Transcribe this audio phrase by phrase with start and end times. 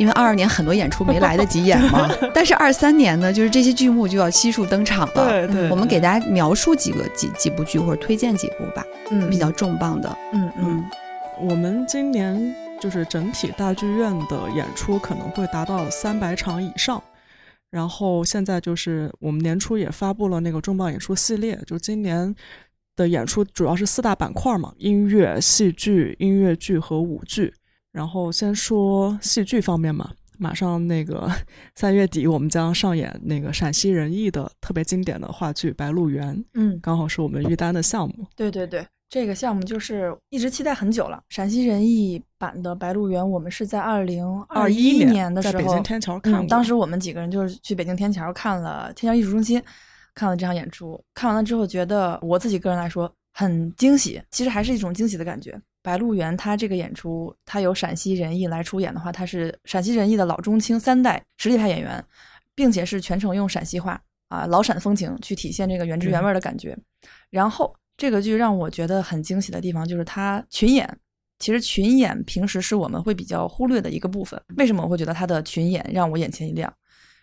[0.00, 2.08] 因为二二年很多演出没来得及演嘛。
[2.32, 5.28] 但是二三年呢，就是这些剧目就要悉数登场了。
[5.28, 10.16] 对对，我们给大家描述几个几几部剧或者推荐几部吧，嗯比较重磅的。
[10.32, 10.82] 嗯嗯，
[11.42, 17.02] 我们今年就是整体大剧院的演出可能会达到三百场以上。
[17.70, 22.34] 然后现在就是我们年初也发布了那个重磅演出系列，就今年
[22.96, 27.54] 的演出主要是四大板块嘛：音乐、戏剧、音乐剧和舞剧。
[27.92, 31.30] 然后先说戏剧方面嘛，马上那个
[31.74, 38.26] 三月底我们将上演那个陕西人艺的特别经典的话剧《白鹿原》，嗯，刚好是我们玉丹的项目。
[38.36, 41.20] 对对对，这个项目就是一直期待很久了。
[41.28, 46.46] 陕西人艺版的《白鹿原》，我们是在二零二一年的时候，在北京天桥看过、嗯。
[46.46, 49.60] 当时我们几个人就是去北京天桥看了天桥艺术中心
[50.14, 55.60] 看了这场演出，看完了之后觉得我自己个人来说很惊喜，其实还是一种惊喜的感觉。
[55.82, 62.04] 白鹿原它这个演出，它由陕西人艺来出演的话，它是陕西人艺的老中青三代实力派演员，
[62.54, 66.76] 并且是全程用陕西话啊老陕风情去体现这个原汁原味的感觉。
[67.30, 70.98] 然后这个剧让我觉得很惊喜的地方就是它群演，
[71.38, 74.40] 其实群演平时是我们会比较忽略的一个部分。
[74.56, 76.72] 为什么我会觉得它的群演让我眼前一亮？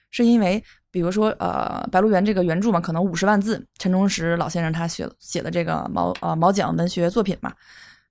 [0.10, 7.54] 是因为比如说呃《白鹿原》这个原著嘛，可能五十万字，陈忠实老先生他写写的这个毛呃毛讲文学作品嘛。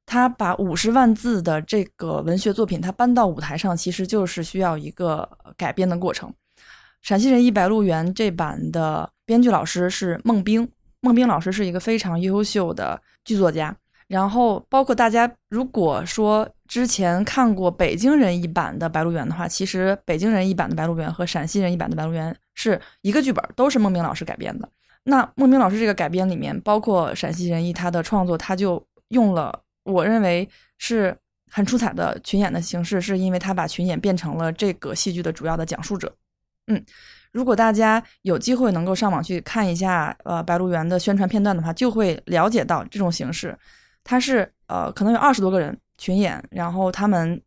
[0.06, 6.32] 他把五十万字的这个文学作品，他搬到舞台上，其实就是需要一个改编的过程。
[7.02, 10.68] 陕西人艺《白鹿原》这版的编剧老师是孟冰，
[11.00, 13.76] 孟冰老师是一个非常优秀的剧作家。
[14.06, 24.68] 然后，包括大家如果说之前看过北京人艺版的《白鹿原》的话，其实北京人艺版的《白鹿原》和陕西人艺版的《白鹿原》是一个剧本，都是孟冰老师改编的。
[25.02, 29.60] 那孟冰老师这个改编里面，包括陕西人艺他的创作，他就用了。
[29.86, 30.48] 我认为
[30.78, 31.16] 是
[31.50, 36.14] 很出彩的群演的形式，是因为他把群演变成了这个戏剧的主要的讲述者。
[36.66, 36.84] 嗯，
[37.30, 43.56] 如果大家有机会能够上网去看一下呃《白鹿原》的宣传片段的话，就会了解到这种形式，
[44.02, 47.40] 它是呃可能有二十多个人群演，然后他们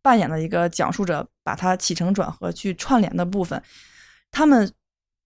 [0.00, 3.60] 扮演了一个讲述者，把它起承转合去串联的部分，
[4.30, 4.70] 他们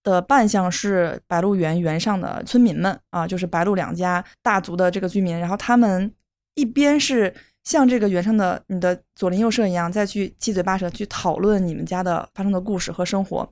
[0.01, 6.11] 的扮相是白鹿原原上的村民们啊，就是白鹿两家大族的这个居民，然后他们。
[6.59, 7.33] 一边是
[7.63, 13.47] 像这个原生的你的左邻右舍一样，再去七嘴八舌去讨论你们家的发生的故事和生活；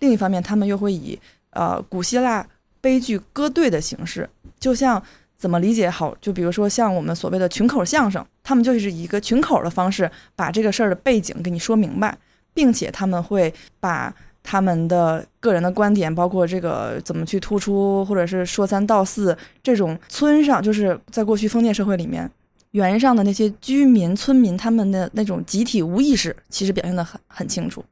[0.00, 1.18] 另一方面，他们又会以
[1.50, 2.46] 呃古希腊
[2.80, 5.02] 悲剧歌队的形式，就像
[5.36, 6.16] 怎么理解好？
[6.20, 12.16] 就比如说像我们所谓的群口相声，他们就是一个群口的方式把这个事儿的背景给你说明白，
[12.54, 22.30] 并且他们会把他们的个人的观点，包括这个怎么去突出，或者是说三道四这种村上，就是在过去封建社会里面。
[22.72, 27.82] 原上的那些居民、村民，他们的那种集体无意识，其实表现的很很清楚。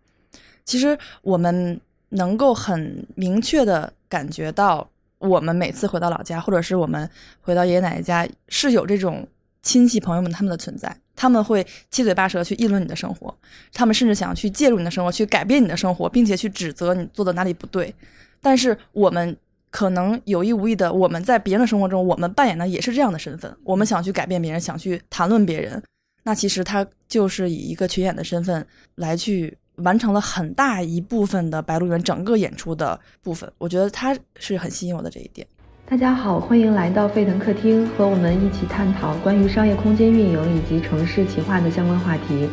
[0.65, 4.87] 其实我们能够很明确的感觉到，
[5.19, 7.09] 我们每次回到老家，或者是我们
[7.41, 9.27] 回到爷爷奶奶家，是有这种
[9.63, 10.95] 亲戚朋友们他们的存在。
[11.15, 13.35] 他们会七嘴八舌去议论你的生活，
[13.73, 17.95] 他们甚至想去介入你的生活，去改变你的生活，并且去指责你做的哪里不对。
[18.43, 19.37] 但是我们。
[19.71, 23.55] 可能有意无意的，我们在别人的生活中，我们扮演的也是这样的身份。
[23.63, 25.83] 我们想去改变别人，想去谈论别人，
[26.25, 33.51] 那其实他就是以一个群演的身份来去完成了很大一部分的《白鹿原》整个演出的部分。
[33.59, 35.47] 我觉得他是很吸引我的这一点。
[35.89, 42.49] 大家好，欢迎来到沸腾客厅，和我们一起探讨关于商业空间运营以及城市企划的相关话题。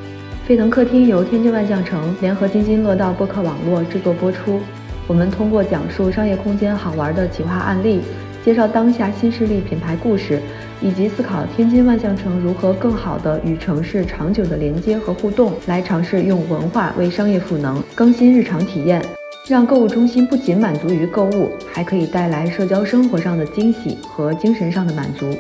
[0.46, 4.60] 沸腾客厅由天津万象城联合津津乐道播客网络制作播出。
[5.06, 8.02] 我们通过讲述商业空间好玩的企划案例，
[8.44, 10.42] 介绍当下新势力品牌故事，
[10.82, 19.04] 以及思考天津万象城如何更好地与城市长久的连接和互动，来尝试用文化为商业赋能，更新日常体验，
[19.46, 25.38] 让购物中心不仅满足于购物，还可以带来社交生活上的惊喜和精神上的满足。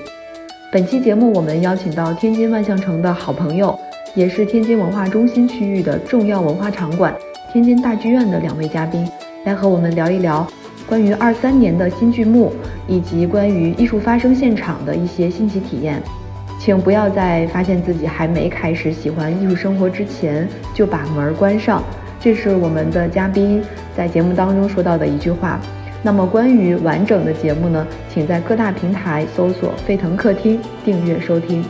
[0.69, 3.77] 本期节目，我们邀请到天津万象城的好朋友，
[4.13, 7.15] 也是天津文化中心区域的重要文化场馆——
[7.53, 9.07] 天津大剧院的两位嘉宾。
[9.45, 10.47] 来和我们聊一聊
[10.87, 12.53] 关于二三年的新剧目，
[12.87, 16.01] 以及关于艺术发生现场的一些新奇体验。
[16.59, 21.83] 请不要在发现自己还没开始喜欢艺术生活之前就把门关上。
[22.21, 23.61] 这是我们的嘉宾
[23.97, 25.59] 在节目当中说到的一句话。
[26.01, 31.63] 那么关于完整的节目呢，请在各大平台搜索“沸腾客厅”订阅收听。